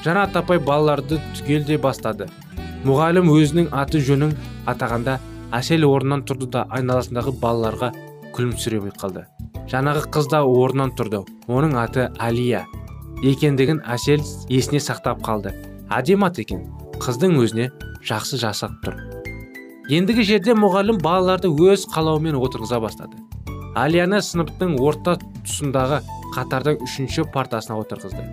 Жанат 0.04 0.37
апай 0.37 0.61
балаларды 0.61 1.21
түгелдей 1.38 1.81
бастады. 1.81 2.28
Мұғалім 2.85 3.31
өзінің 3.33 3.71
аты 3.73 4.02
жөнін 4.04 4.35
атағанда 4.71 5.18
әсел 5.54 5.87
орнынан 5.88 6.26
тұрды 6.28 6.50
да 6.56 6.66
айналасындағы 6.71 7.37
балаларға 7.40 7.92
күлімсірей 8.35 8.90
қалды 8.99 9.28
жаңағы 9.71 10.09
қыз 10.12 10.28
да 10.30 10.42
орнынан 10.44 10.92
тұрды. 10.97 11.23
Оның 11.49 11.76
аты 11.80 12.09
алия 12.21 12.64
екендігін 13.25 13.83
әсел 13.88 14.23
есіне 14.52 14.80
сақтап 14.83 15.23
қалды. 15.25 15.54
Әдемі 15.92 16.28
ат 16.28 16.40
екен. 16.42 16.64
Қыздың 17.00 17.38
өзіне 17.40 17.71
жақсы 18.04 18.40
жасап 18.40 18.76
тұр. 18.85 18.99
Ендігі 19.92 20.25
жерде 20.25 20.56
мұғалім 20.56 21.00
балаларды 21.04 21.49
өз 21.49 21.87
қалауымен 21.92 22.38
отырғыза 22.40 22.80
бастады. 22.80 23.21
Алияны 23.76 24.21
сыныптың 24.23 24.76
орта 24.80 25.16
тұсындағы 25.44 26.02
қатардың 26.37 26.85
үшінші 26.85 27.26
партасына 27.35 27.80
отырғызды. 27.83 28.25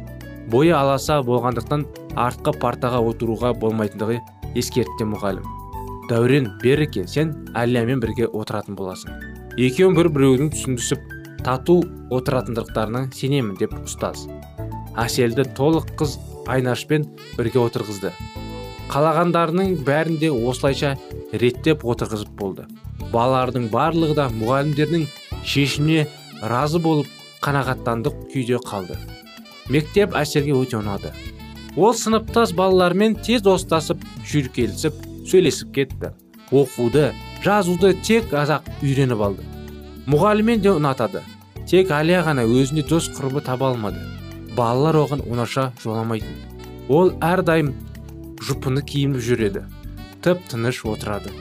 Бойы 0.51 0.75
аласа 0.75 1.21
болғандықтан 1.25 1.87
артқы 2.19 2.53
партаға 2.61 3.01
отыруға 3.07 3.55
болмайтындығы 3.57 4.21
ескертті 4.55 5.07
мұғалім. 5.15 5.60
Дәурен 6.11 6.49
бері 6.59 6.89
кел 6.91 7.07
сен 7.07 7.31
әлиямен 7.55 8.01
бірге 8.03 8.27
отыратын 8.27 8.75
боласың. 8.75 9.15
Екеуің 9.55 9.95
бір 9.95 10.09
біреудің 10.11 10.49
түсіндісіп 10.51 11.05
тату 11.45 11.77
отыратындықтарына 12.11 13.05
сенемін 13.15 13.55
деп 13.59 13.73
ұстаз. 13.79 14.25
Әселді 14.99 15.45
толық 15.55 15.93
қыз 15.99 16.17
айнашпен 16.51 17.05
бірге 17.37 17.61
отырғызды. 17.63 18.11
Қалағандарының 18.91 19.77
бәрін 19.87 20.17
де 20.19 20.31
осылайша 20.31 20.97
реттеп 21.31 21.85
отырғызып 21.87 22.33
болды. 22.35 22.65
Балалардың 23.13 23.69
барлығы 23.71 24.17
да 24.19 24.25
мұғалімдердің 24.35 25.05
шешіміне 25.47 26.07
разы 26.43 26.81
болып 26.83 27.07
қанағаттандық 27.45 28.25
күйде 28.33 28.59
қалды. 28.67 28.99
Мектеп 29.71 30.17
әселге 30.19 30.57
өте 30.59 30.81
ұнады. 30.81 31.13
Ол 31.79 31.95
сыныптас 31.95 32.51
балалармен 32.51 33.15
тез 33.23 33.45
достасып 33.45 34.03
жүркелісіп 34.27 35.07
сөйлесіп 35.31 35.71
кетті. 35.75 36.11
Оқуды 36.51 37.11
жазуды 37.43 37.93
тек 38.03 38.33
азақ 38.35 38.67
үйреніп 38.83 39.21
алды. 39.23 39.45
Мұғаліммен 40.11 40.59
де 40.61 40.73
ұнатады. 40.75 41.21
Тек 41.69 41.93
әлия 41.95 42.23
ғана 42.25 42.43
өзіне 42.43 42.83
дос 42.87 43.07
құрбы 43.15 43.43
таба 43.45 43.69
алмады. 43.71 44.01
Балалар 44.57 44.97
оған 45.05 45.23
оңаша 45.23 45.69
жоламайтын. 45.83 46.35
Ол 46.91 47.13
әрдайым 47.23 47.71
жұпыны 48.43 48.83
киініп 48.83 49.23
жүреді. 49.23 49.63
Тып 50.21 50.43
тыныш 50.51 50.83
отырады. 50.85 51.31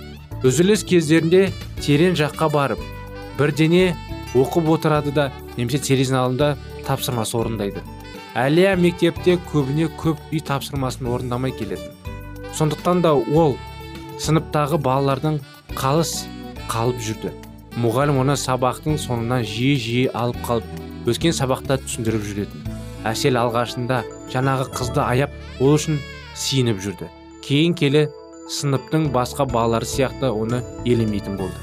Үзіліс 0.46 0.84
кездерінде 0.86 1.48
терең 1.82 2.14
жаққа 2.20 2.50
барып 2.52 2.84
бірдене 3.36 3.96
оқып 4.38 4.70
отырады 4.76 5.12
да 5.16 5.26
немесе 5.56 5.80
терезе 5.82 6.14
алдында 6.16 6.54
тапсырмасы 6.86 7.36
орындайды. 7.36 7.82
Әлия 8.38 8.76
мектепте 8.78 9.38
көбіне 9.50 9.90
көп 9.98 10.20
үй 10.30 10.40
тапсырмасын 10.46 11.10
орындамай 11.10 11.52
келетін. 11.56 11.90
Сондықтан 12.54 13.02
да 13.02 13.14
ол 13.14 13.56
сыныптағы 14.20 14.78
балалардың 14.84 15.38
қалыс 15.78 16.12
қалып 16.70 17.00
жүрді. 17.06 17.32
Мұғалім 17.80 18.18
оны 18.20 18.36
сабақтың 18.38 18.98
соңынан 19.00 19.44
жиі 19.46 19.76
жиі 19.80 20.06
алып 20.16 20.40
қалып 20.46 21.08
өткен 21.10 21.34
сабақта 21.36 21.78
түсіндіріп 21.80 22.26
жүретін. 22.28 22.66
Әсел 23.08 23.38
алғашында 23.40 24.02
жаңағы 24.32 24.66
қызды 24.76 25.00
аяп 25.04 25.36
ол 25.60 25.76
үшін 25.78 26.00
сиініп 26.36 26.82
жүрді. 26.84 27.08
Кейін 27.46 27.76
келе 27.78 28.08
сыныптың 28.50 29.08
басқа 29.14 29.46
балалары 29.48 29.88
сияқты 29.88 30.28
оны 30.34 30.60
елемейтін 30.84 31.38
болды. 31.40 31.56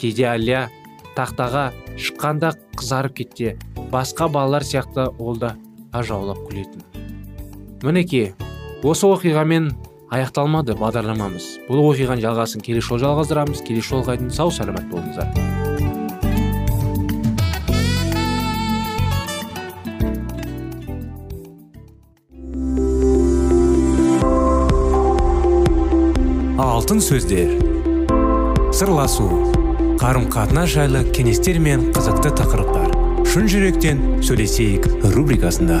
Кейде 0.00 0.26
әлия 0.32 0.66
тақтаға 1.14 1.68
шыққанда 1.94 2.54
қызарып 2.74 3.20
кетте 3.20 3.56
басқа 3.92 4.28
балалар 4.28 4.66
сияқты 4.66 5.06
ол 5.18 5.38
да 5.38 5.54
ажаулап 5.92 6.40
күлетін. 6.48 6.82
Мінекей 7.84 8.32
осы 8.82 9.06
оқиғамен 9.06 9.70
аяқталмады 10.12 10.76
бағдарламамыз. 10.78 11.44
Бұл 11.68 11.80
оқиғаның 11.88 12.22
жалғасын 12.24 12.64
келесі 12.64 12.88
жолы 12.88 13.04
жалғастырамыз. 13.06 13.62
Келесі 13.64 13.94
жолға 13.94 14.18
дейін 14.18 14.32
сау 14.34 14.52
саламат 14.52 14.86
болыңыздар. 14.92 15.30
Алтын 26.60 27.00
сөздер. 27.00 27.54
Сырласу. 28.74 29.28
Қарым 30.02 30.26
қатынас 30.28 30.74
жайлы 30.74 31.04
кеңестер 31.16 31.56
мен 31.62 31.88
қызықты 31.96 32.34
тақырыптар. 32.36 32.92
Шын 33.30 33.48
жүректен 33.48 34.02
сөйлесейік 34.22 34.90
рубрикасында. 35.14 35.80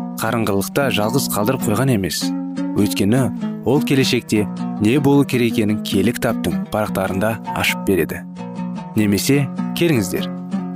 қарыңғылықта 0.21 0.91
жалғыз 0.93 1.27
қалдырып 1.33 1.63
қойған 1.65 1.95
емес. 1.95 2.21
Өйткені 2.77 3.21
ол 3.65 3.81
келешекте 3.81 4.43
не 4.81 4.99
болу 5.01 5.25
керек 5.25 5.55
екенін 5.55 5.81
киелі 5.81 6.13
кітаптың 6.13 6.67
парақтарында 6.73 7.31
ашып 7.57 7.81
береді. 7.87 8.21
Немесе 8.95 9.47
келіңіздер 9.79 10.27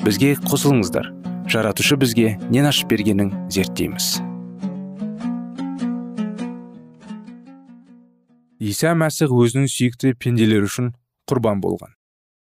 бізге 0.01 0.33
қосылыңыздар. 0.49 1.11
Жаратушы 1.45 1.97
бізге 2.01 2.39
нен 2.49 2.65
ашып 2.65 2.89
бергенін 2.89 3.29
зерттейміз. 3.53 4.17
Иса 8.57 8.95
мәсіх 8.97 9.29
өзінің 9.29 9.69
сүйікті 9.69 10.15
пенделері 10.17 10.65
үшін 10.65 10.93
құрбан 11.29 11.61
болған. 11.61 11.93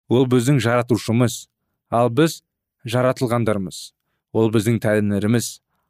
Ол 0.08 0.24
біздің 0.32 0.64
жаратушымыз 0.64 1.48
ал 1.92 2.14
біз 2.16 2.42
жаратылғандармыз 2.88 3.90
ол 4.34 4.52
біздің 4.54 4.80
тәлімдеріміз 4.84 5.50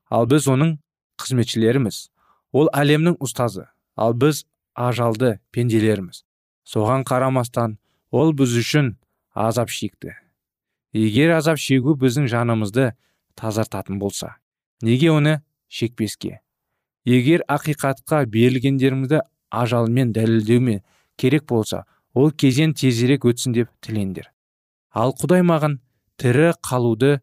ал 0.10 0.28
біз 0.30 0.48
оның 0.50 0.78
қызметшілеріміз. 1.24 2.10
Ол 2.54 2.70
әлемнің 2.74 3.18
ұстазы. 3.24 3.70
Ал 3.96 4.14
біз 4.14 4.44
ажалды 4.74 5.40
пенделерміз 5.54 6.24
соған 6.68 7.04
қарамастан 7.08 7.78
ол 8.12 8.34
біз 8.34 8.56
үшін 8.58 8.96
азап 9.34 9.70
шекті. 9.70 10.16
Егер 10.94 11.36
азап 11.38 11.60
шегу 11.60 11.96
біздің 12.00 12.28
жанымызды 12.32 12.94
тазартатын 13.36 14.00
болса 14.00 14.36
неге 14.82 15.12
оны 15.12 15.42
шекпеске? 15.68 16.42
Егер 17.06 17.44
ақиқатқа 17.50 18.26
берілгендерімізді 18.26 19.22
ажалмен 19.50 20.14
дәлелдеумен 20.14 20.84
керек 21.18 21.48
болса 21.50 21.84
ол 22.14 22.32
кезен 22.32 22.74
тезірек 22.74 23.26
өтсін 23.26 23.58
деп 23.58 23.72
тілеңдер 23.82 24.30
ал 24.94 25.14
құдай 25.18 25.44
маған 25.46 25.80
тірі 26.22 26.54
қалуды 26.62 27.18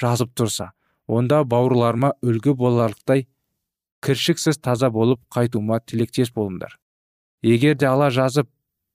жазып 0.00 0.32
тұрса 0.34 0.72
онда 1.06 1.42
бауырларыма 1.44 2.14
үлгі 2.24 2.56
боларлықтай 2.56 3.26
кіршіксіз 4.02 4.58
таза 4.58 4.90
болып 4.90 5.20
қайтуыма 5.32 5.80
тілектес 5.86 6.32
болыңдар. 6.34 6.76
Егер 7.42 7.76
де 7.78 7.86
ала 7.86 8.10
жазып 8.10 8.48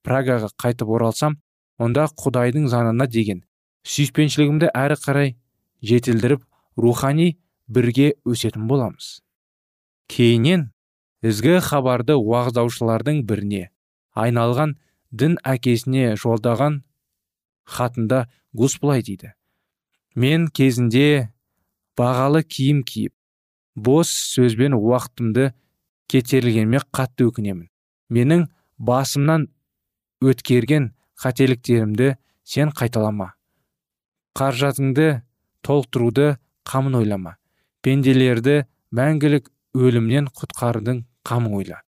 прагаға 0.04 0.52
қайтып 0.60 0.92
оралсам 0.92 1.40
онда 1.80 2.08
құдайдың 2.12 2.68
заңына 2.72 3.08
деген 3.12 3.44
сүйіспеншілігімді 3.88 4.72
әрі 4.76 4.98
қарай 5.04 5.36
жетілдіріп 5.88 6.44
рухани 6.78 7.38
бірге 7.68 8.14
өсетін 8.28 8.68
боламыз. 8.68 9.22
Кейіннен 10.12 10.70
ізгі 11.24 11.60
хабарды 11.64 12.18
уағыздаушылардың 12.20 13.24
біріне 13.28 13.70
айналған 14.16 14.76
дін 15.12 15.38
әкесіне 15.48 16.16
жолдаған 16.20 16.82
хатында 17.68 18.26
гус 18.54 18.78
былай 18.82 19.04
дейді. 19.04 19.34
Мен 20.16 20.48
кезінде 20.48 21.30
бағалы 22.00 22.44
киім 22.44 22.84
киіп 22.84 23.14
бос 23.78 24.10
сөзбен 24.34 24.74
уақытымды 24.74 25.52
кетірілгеніме 26.10 26.82
қатты 26.90 27.30
өкінемін. 27.30 27.68
Менің 28.10 28.48
басымнан 28.78 29.48
өткерген 30.24 30.92
қателіктерімді 31.22 32.16
сен 32.44 32.72
қайталама. 32.74 33.34
Қаржатыңды 34.38 35.22
толықтыруды 35.66 36.38
қамын 36.68 36.98
ойлама. 37.02 37.38
Пенделерді 37.86 38.66
мәңгілік 38.98 39.52
өлімнен 39.78 40.30
құтқарудың 40.34 41.04
қамын 41.28 41.58
ойла. 41.60 41.82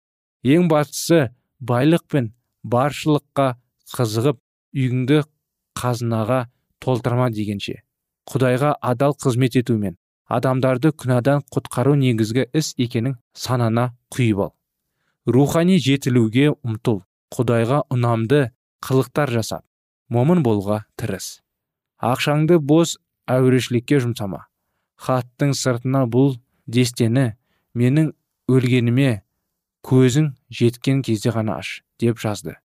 Ең 0.43 0.69
бастысы 0.71 1.29
байлық 1.59 2.05
пен 2.11 2.33
баршылыққа 2.63 3.53
қызығып 3.95 4.39
үйіңді 4.75 5.23
қазынаға 5.79 6.45
толтырма 6.83 7.29
дегенше. 7.33 7.81
Құдайға 8.29 8.75
адал 8.81 9.15
қызмет 9.17 9.57
етумен. 9.59 9.97
Адамдарды 10.29 10.91
күнәдан 10.93 11.43
құтқару 11.53 11.95
негізгі 11.99 12.45
іс 12.53 12.73
екенін 12.77 13.17
санана 13.33 13.89
құйып 14.13 14.43
ал. 14.45 14.53
Рухани 15.25 15.79
жетілуге 15.81 16.51
ұмтыл 16.53 17.01
құдайға 17.33 17.83
ұнамды 17.93 18.49
қылықтар 18.85 19.33
жасап 19.33 19.65
момын 20.09 20.43
болға 20.45 20.83
тырыс. 20.97 21.41
Ақшаңды 22.01 22.59
бос 22.59 22.97
әурешілікке 23.29 23.99
жұмсама. 24.05 24.45
Хаттың 24.99 25.53
сыртына 25.57 26.05
бұл 26.11 26.37
дестені 26.67 27.33
менің 27.77 28.13
өлгеніме 28.49 29.21
көзің 29.85 30.33
жеткен 30.49 31.03
кезде 31.05 31.33
ғана 31.35 31.59
аш 31.61 31.81
деп 32.01 32.19
жазды. 32.21 32.55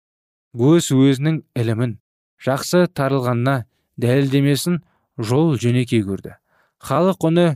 Өз 0.55 0.91
өзінің 0.95 1.43
ілімін 1.59 1.99
жақсы 2.45 2.87
тарылғанына 2.95 3.65
дәлелдемесін 4.01 4.81
жол 5.19 5.55
жөнекей 5.61 6.03
көрді. 6.07 6.37
Халық 6.85 7.25
оны 7.29 7.47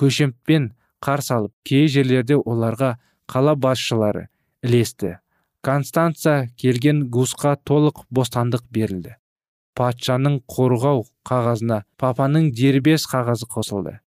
көшемппен 0.00 0.70
қарсы 1.04 1.34
алып 1.36 1.52
кей 1.68 1.88
жерлерде 1.92 2.38
оларға 2.38 2.94
қала 3.28 3.54
басшылары 3.56 4.28
ілесті. 4.64 5.18
Констанца 5.60 6.48
келген 6.56 7.08
гусқа 7.12 7.56
толық 7.68 8.06
бостандық 8.08 8.64
берілді. 8.72 9.16
Патшаның 9.76 10.40
қорғау 10.48 11.04
қағазына 11.28 11.82
папаның 12.00 12.50
дербес 12.56 13.04
қағазы 13.08 13.48
қосылды. 13.52 13.98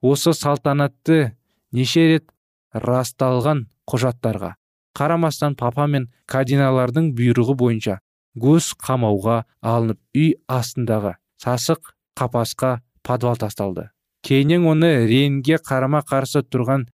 Осы 0.00 0.32
салтанатты 0.32 1.36
неше 1.72 2.06
рет 2.14 2.30
расталған 2.72 3.66
құжаттарға 3.90 4.54
қарамастан 4.96 5.56
папа 5.58 5.86
мен 5.90 6.08
кардиналардың 6.30 7.12
бұйрығы 7.18 7.56
бойынша 7.58 7.98
гус 8.34 8.72
қамауға 8.86 9.42
алынып 9.60 10.00
үй 10.16 10.34
астындағы 10.46 11.16
сасық 11.42 11.94
қапасқа 12.18 12.78
подвал 13.02 13.36
тасталды. 13.36 13.90
Кейіннен 14.26 14.66
оны 14.70 14.90
рейнге 15.10 15.58
қарама 15.58 16.02
қарсы 16.06 16.42
тұрған 16.42 16.86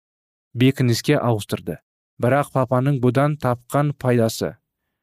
бекініске 0.55 1.17
ауыстырды. 1.19 1.79
Бірақ 2.23 2.53
папаның 2.55 3.01
бұдан 3.03 3.37
тапқан 3.43 3.93
пайдасы 4.01 4.55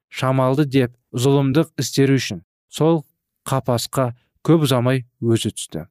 шамалды 0.10 0.66
деп 0.66 0.94
зұлымдық 1.14 1.74
істері 1.82 2.18
үшін 2.18 2.42
сол 2.70 3.04
қапасқа 3.50 4.12
көп 4.46 4.66
ұзамай 4.68 5.04
өзі 5.22 5.52
түсті. 5.54 5.86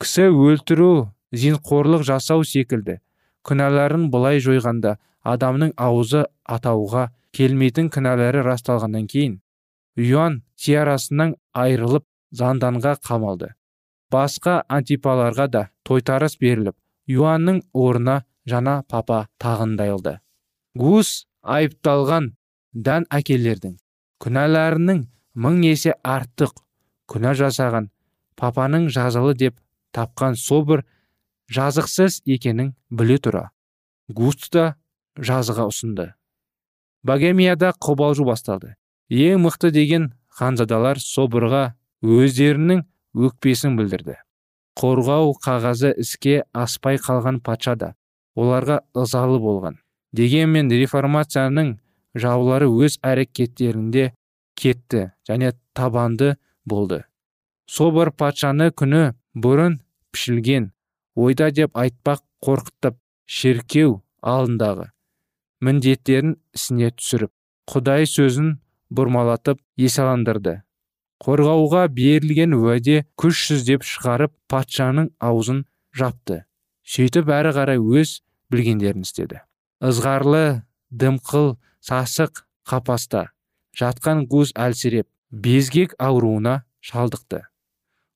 Кісі 0.00 0.28
өлтіру 0.32 1.10
зинқорлық 1.32 2.04
жасау 2.08 2.44
секілді 2.44 2.98
күнәларын 3.46 4.08
былай 4.12 4.40
жойғанда 4.44 4.96
адамның 5.24 5.72
аузы 5.76 6.24
атауға 6.44 7.08
келмейтін 7.36 7.90
күнәлары 7.94 8.42
расталғаннан 8.46 9.06
кейін 9.12 9.38
юан 9.96 10.40
тиарасынан 10.60 11.36
айырылып 11.52 12.06
занданға 12.32 12.96
қамалды. 13.06 13.54
Басқа 14.14 14.56
антипаларға 14.78 15.46
да 15.56 15.62
тойтарыс 15.86 16.36
беріліп 16.40 16.76
юанның 17.10 17.62
орнына 17.84 18.16
жаңа 18.50 18.80
папа 18.88 19.22
тағындайлды 19.42 20.18
гус 20.82 21.14
айыпталған 21.56 22.32
дән 22.88 23.06
әкелердің 23.20 23.78
күнәларының 24.24 25.06
мың 25.44 25.62
есе 25.64 25.94
артық 26.16 26.54
күнә 27.10 27.34
жасаған 27.38 27.90
папаның 28.40 28.88
жазалы 28.92 29.34
деп 29.34 29.58
тапқан 29.96 30.36
собыр 30.38 30.84
жазықсыз 31.50 32.20
екенін 32.26 32.74
біле 32.90 33.18
тұра. 33.18 33.50
Густ 34.08 34.50
та 34.54 34.74
жазыға 35.18 35.66
ұсынды. 35.70 36.12
Богемияда 37.02 37.72
қобалжу 37.78 38.26
басталды. 38.28 38.76
Ең 39.10 39.44
мықты 39.46 39.70
деген 39.74 40.10
ханзадалар 40.28 41.00
собырға 41.02 41.74
өздерінің 42.02 42.84
өкпесін 43.16 43.76
білдірді. 43.78 44.16
Қорғау 44.78 45.34
қағазы 45.42 45.92
іске 46.00 46.42
аспай 46.54 47.00
қалған 47.02 47.40
патша 47.44 47.74
да 47.76 47.94
оларға 48.38 48.80
ызалы 48.94 49.40
болған. 49.42 49.78
Дегенмен 50.12 50.70
реформацияның 50.70 51.76
жаулары 52.14 52.70
өз 52.70 52.98
әрекеттерінде 53.06 54.12
кетті 54.58 55.10
және 55.28 55.52
табанды 55.74 56.36
болды. 56.64 57.04
Собор 57.66 58.10
патшаны 58.10 58.70
күні 58.70 59.12
бұрын 59.34 59.80
пішілген 60.12 60.72
ойда 61.14 61.50
деп 61.54 61.76
айтпақ 61.78 62.24
қорқытып 62.46 62.96
шеркеу 63.26 64.00
алдындағы 64.22 64.90
міндеттерін 65.60 66.34
ісіне 66.56 66.90
түсіріп 66.96 67.30
құдай 67.70 68.06
сөзін 68.08 68.54
бұрмалатып 68.90 69.60
есаландырды. 69.78 70.62
Қорғауға 71.20 71.86
берілген 71.92 72.54
уәде 72.56 73.04
күшсіз 73.20 73.66
деп 73.68 73.84
шығарып 73.84 74.32
патшаның 74.48 75.10
аузын 75.20 75.64
жапты. 75.96 76.44
Сөйтіп 76.84 77.28
әрі 77.28 77.52
қарай 77.56 77.80
өз 77.80 78.20
білгендерін 78.50 79.04
істеді. 79.04 79.42
Ызғарлы 79.84 80.62
дымқыл 80.90 81.54
сасық 81.84 82.44
қапаста 82.68 83.28
жатқан 83.76 84.26
гуз 84.30 84.52
әлсіреп 84.56 85.08
безгек 85.30 85.94
ауруына 85.98 86.64
шалдықты. 86.80 87.44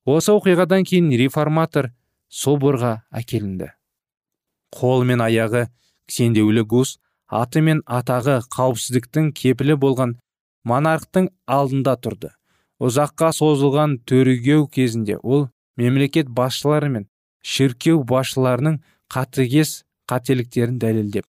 Осы 0.05 0.33
оқиғадан 0.35 0.85
кейін 0.85 1.09
реформатор 1.17 1.91
соборға 2.29 3.05
әкелінді. 3.15 3.71
Қолы 4.75 5.07
мен 5.09 5.23
аяғы 5.23 5.67
кісендеулі 6.09 6.65
гус 6.67 6.97
аты 7.29 7.61
мен 7.65 7.81
атағы 7.85 8.41
қауіпсіздіктің 8.53 9.31
кепілі 9.37 9.77
болған 9.81 10.17
монархтың 10.67 11.31
алдында 11.47 11.95
тұрды. 12.01 12.33
Ұзаққа 12.83 13.31
созылған 13.35 13.99
төрегеу 14.09 14.67
кезінде 14.67 15.19
ол 15.21 15.47
мемлекет 15.77 16.27
басшылары 16.29 16.89
мен 16.89 17.07
шіркеу 17.43 18.03
басшыларының 18.03 18.81
қатыгез 19.13 19.83
қателіктерін 20.11 20.79
дәлелдеп 20.81 21.25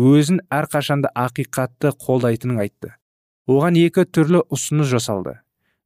өзін 0.00 0.40
әрқашанда 0.50 1.10
ақиқатты 1.14 1.92
қолдайтынын 1.98 2.60
айтты. 2.62 2.94
Оған 3.50 3.76
екі 3.76 4.06
түрлі 4.06 4.44
ұсыныс 4.52 4.88
жасалды. 4.88 5.40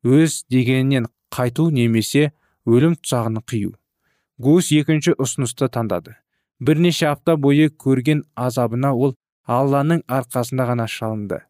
Өз 0.05 0.45
дегенінен 0.53 1.09
қайту 1.33 1.71
немесе 1.73 2.33
өлім 2.67 2.95
тұсағын 3.01 3.41
қию. 3.49 3.75
Гус 4.39 4.71
екінші 4.73 5.15
ұсынысты 5.19 5.69
таңдады. 5.73 6.17
Бірнеше 6.61 7.09
апта 7.09 7.37
бойы 7.37 7.71
көрген 7.71 8.25
азабына 8.37 8.93
ол 8.95 9.17
алланың 9.47 10.05
арқасында 10.07 10.69
ғана 10.71 10.87
шалынды. 10.87 11.41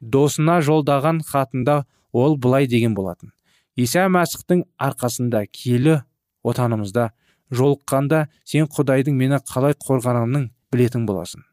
Досына 0.00 0.60
жолдаған 0.62 1.20
хатында 1.26 1.84
ол 2.12 2.36
былай 2.36 2.66
деген 2.66 2.94
болатын. 2.94 3.32
Иса 3.76 4.06
мәсіхтің 4.08 4.64
арқасында 4.78 5.44
киелі 5.46 6.00
отанымызда 6.42 7.10
жолыққанда 7.50 8.26
сен 8.44 8.68
құдайдың 8.70 9.16
мені 9.16 9.40
қалай 9.52 9.76
қорғанымның 9.86 10.48
білетін 10.72 11.06
боласың. 11.06 11.44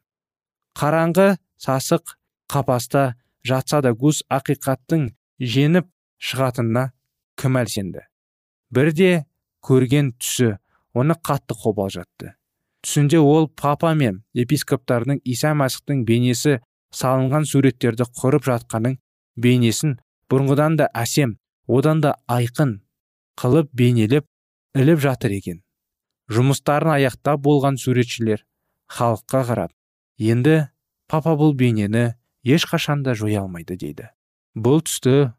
Қараңғы 0.77 1.37
сасық 1.61 2.17
қапаста 2.51 3.15
жатса 3.45 3.81
да 3.81 3.93
гус 3.93 4.23
ақиқаттың 4.29 5.11
женіп 5.39 5.89
шығатынына 6.19 6.89
кім 7.37 7.61
әлсенді? 7.61 8.05
Бірде 8.71 9.25
көрген 9.63 10.13
түсі 10.19 10.57
оны 10.97 11.17
қатты 11.23 11.57
қобалжатты 11.57 12.37
түсінде 12.87 13.19
ол 13.19 13.49
папа 13.49 13.93
мен 13.99 14.21
епископтардың 14.37 15.19
иса 15.27 15.51
мәсіхтің 15.57 16.03
бейнесі 16.07 16.59
салынған 16.95 17.47
суреттерді 17.49 18.07
құрып 18.19 18.47
жатқанын 18.47 18.97
бейнесін 19.35 19.97
бұрынғыдан 20.31 20.77
да 20.79 20.89
әсем 20.93 21.37
одан 21.67 22.01
да 22.03 22.15
айқын 22.27 22.79
қылып 23.39 23.69
бейнелеп 23.73 24.25
іліп 24.77 24.99
жатыр 25.03 25.35
екен. 25.37 25.61
Жұмыстарын 26.31 26.97
аяқтап 26.97 27.41
болған 27.43 27.77
суретшілер 27.79 28.43
халыққа 28.91 29.43
қарап 29.51 29.71
енді 30.17 30.67
папа 31.07 31.35
бұл 31.39 31.53
бейнені 31.55 32.17
ешқашанда 32.43 33.15
жоя 33.15 33.43
алмайды 33.43 33.77
дейді. 33.79 34.09
Бұл 34.55 34.81
түсті 34.83 35.31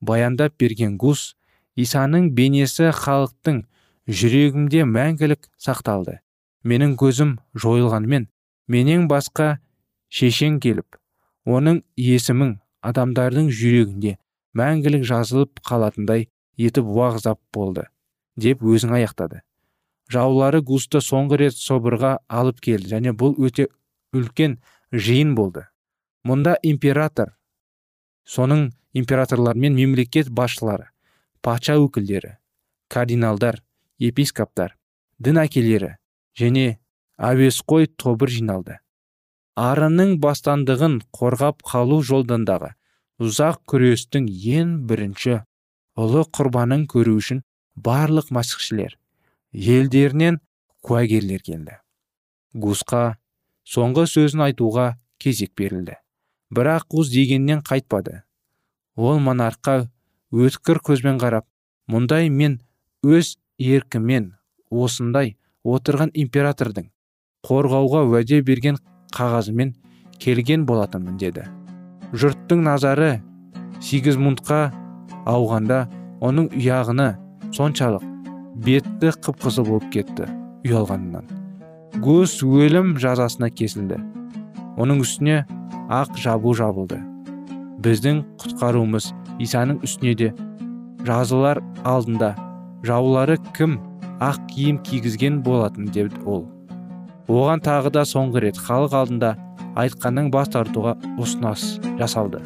баяндап 0.00 0.58
берген 0.60 0.98
гус 0.98 1.34
исаның 1.76 2.30
бейнесі 2.36 2.90
халықтың 2.92 3.64
жүрегімде 4.08 4.84
мәңгілік 4.84 5.48
сақталды. 5.56 6.20
Менің 6.64 6.96
көзім 7.00 7.38
жойылғанмен 7.56 8.28
менен 8.68 9.08
басқа 9.08 9.58
шешен 10.08 10.60
келіп 10.60 10.96
оның 11.44 11.82
есімін 12.00 12.58
адамдардың 12.84 13.50
жүрегінде 13.52 14.16
мәңгілік 14.58 15.04
жазылып 15.08 15.60
қалатындай 15.66 16.28
етіп 16.60 16.86
уағыздап 16.86 17.40
болды 17.54 17.88
деп 18.36 18.62
өзің 18.62 18.94
аяқтады. 18.98 19.42
Жаулары 20.10 20.60
густы 20.60 21.00
соңғы 21.00 21.38
рет 21.44 21.56
собырға 21.56 22.18
алып 22.28 22.60
келді 22.60 22.90
және 22.92 23.14
бұл 23.16 23.36
өте 23.38 23.68
үлкен 24.14 24.58
жиын 24.92 25.34
болды. 25.34 25.66
Мұнда 26.24 26.56
император 26.62 27.34
соның 28.24 28.70
императорлар 28.94 29.56
мен 29.56 29.74
мемлекет 29.74 30.30
басшылары 30.30 30.88
патша 31.42 31.76
өкілдері 31.80 32.36
кардиналдар 32.88 33.60
епископтар 33.98 34.76
дін 35.18 35.40
әкелері 35.42 35.96
және 36.38 36.78
әуесқой 37.18 37.88
тобыр 38.00 38.32
жиналды. 38.32 38.78
Арының 39.54 40.16
бастандығын 40.22 41.00
қорғап 41.14 41.62
қалу 41.62 42.00
жолдандағы 42.02 42.72
ұзақ 43.24 43.62
күрестің 43.70 44.26
ең 44.58 44.76
бірінші 44.88 45.38
ұлы 46.00 46.24
құрбанын 46.36 46.84
көру 46.90 47.16
үшін 47.20 47.40
барлық 47.86 48.30
масықшілер 48.34 48.96
елдерінен 49.54 50.40
куәгерлер 50.84 51.42
келді. 51.46 51.78
Гусқа 52.54 53.16
соңғы 53.64 54.06
сөзін 54.10 54.44
айтуға 54.48 54.94
кезек 55.22 55.54
берілді. 55.56 55.96
Бірақ 56.54 56.86
гус 56.90 57.10
дегеннен 57.14 57.62
қайтпады. 57.64 58.22
Ол 58.96 59.18
монархқа 59.18 59.88
өткір 60.34 60.82
көзбен 60.84 61.18
қарап 61.22 61.48
мұндай 61.90 62.28
мен 62.30 62.60
өз 63.02 63.36
еркімен 63.58 64.32
осындай 64.70 65.36
отырған 65.64 66.12
императордың 66.14 66.90
қорғауға 67.46 68.06
уәде 68.10 68.42
берген 68.42 68.80
қағазымен 69.16 69.76
келген 70.20 70.66
болатынмын 70.66 71.18
деді. 71.18 71.63
Жұрттың 72.12 72.64
назары 72.66 73.12
сигизмундқа 73.84 74.60
ауғанда 75.30 75.84
оның 76.24 76.50
ұяғыны 76.58 77.14
соншалық 77.54 78.04
бетті 78.66 79.12
қып 79.24 79.40
қызыл 79.44 79.66
болып 79.68 79.90
кетті 79.94 80.28
ұялғанынан. 80.66 81.26
Гус 82.02 82.40
өлім 82.42 82.96
жазасына 83.00 83.50
кесілді. 83.54 84.00
Оның 84.80 85.02
үстіне 85.04 85.44
ақ 85.92 86.16
жабу 86.18 86.54
жабылды. 86.58 86.98
Біздің 87.84 88.22
құтқаруымыз 88.42 89.12
исаның 89.42 89.82
үстіне 89.86 90.14
де. 90.18 90.32
Жазылар 91.04 91.60
алдында 91.84 92.32
жаулары 92.86 93.36
кім 93.56 93.78
ақ 94.24 94.40
киім 94.50 94.80
кигізген 94.86 95.42
болатын 95.44 95.90
деді 95.92 96.22
ол. 96.24 96.46
Оған 97.28 97.62
тағы 97.64 97.92
да 97.94 98.04
соңғы 98.08 98.46
рет 98.48 98.58
халық 98.60 98.94
алдында 98.98 99.34
айтқаннан 99.74 100.30
бас 100.30 100.50
тартуға 100.54 100.96
ұсынас 101.18 101.78
жасалды. 101.98 102.42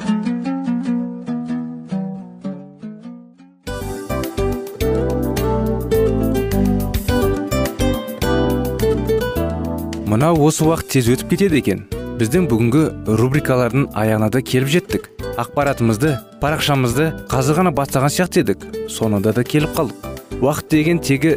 Мынау 10.08 10.40
осы 10.48 10.64
уақыт 10.64 10.88
тез 10.96 11.08
өтіп 11.12 11.34
кетеді 11.34 11.60
екен. 11.60 11.84
Біздің 12.18 12.48
бүгінгі 12.50 12.80
рубрикалардың 13.20 13.90
аяғына 13.94 14.30
да 14.32 14.40
келіп 14.42 14.72
жеттік. 14.72 15.04
Ақпаратымызды 15.38 16.16
парақшамызды 16.40 17.10
қазір 17.30 17.60
ғана 17.60 17.74
бастаған 17.76 18.10
сияқты 18.10 18.42
едік. 18.42 18.64
Соңында 18.90 19.36
да 19.36 19.44
келіп 19.46 19.76
қалдық. 19.76 20.08
Уақыт 20.40 20.72
деген 20.72 20.98
тегі 21.04 21.36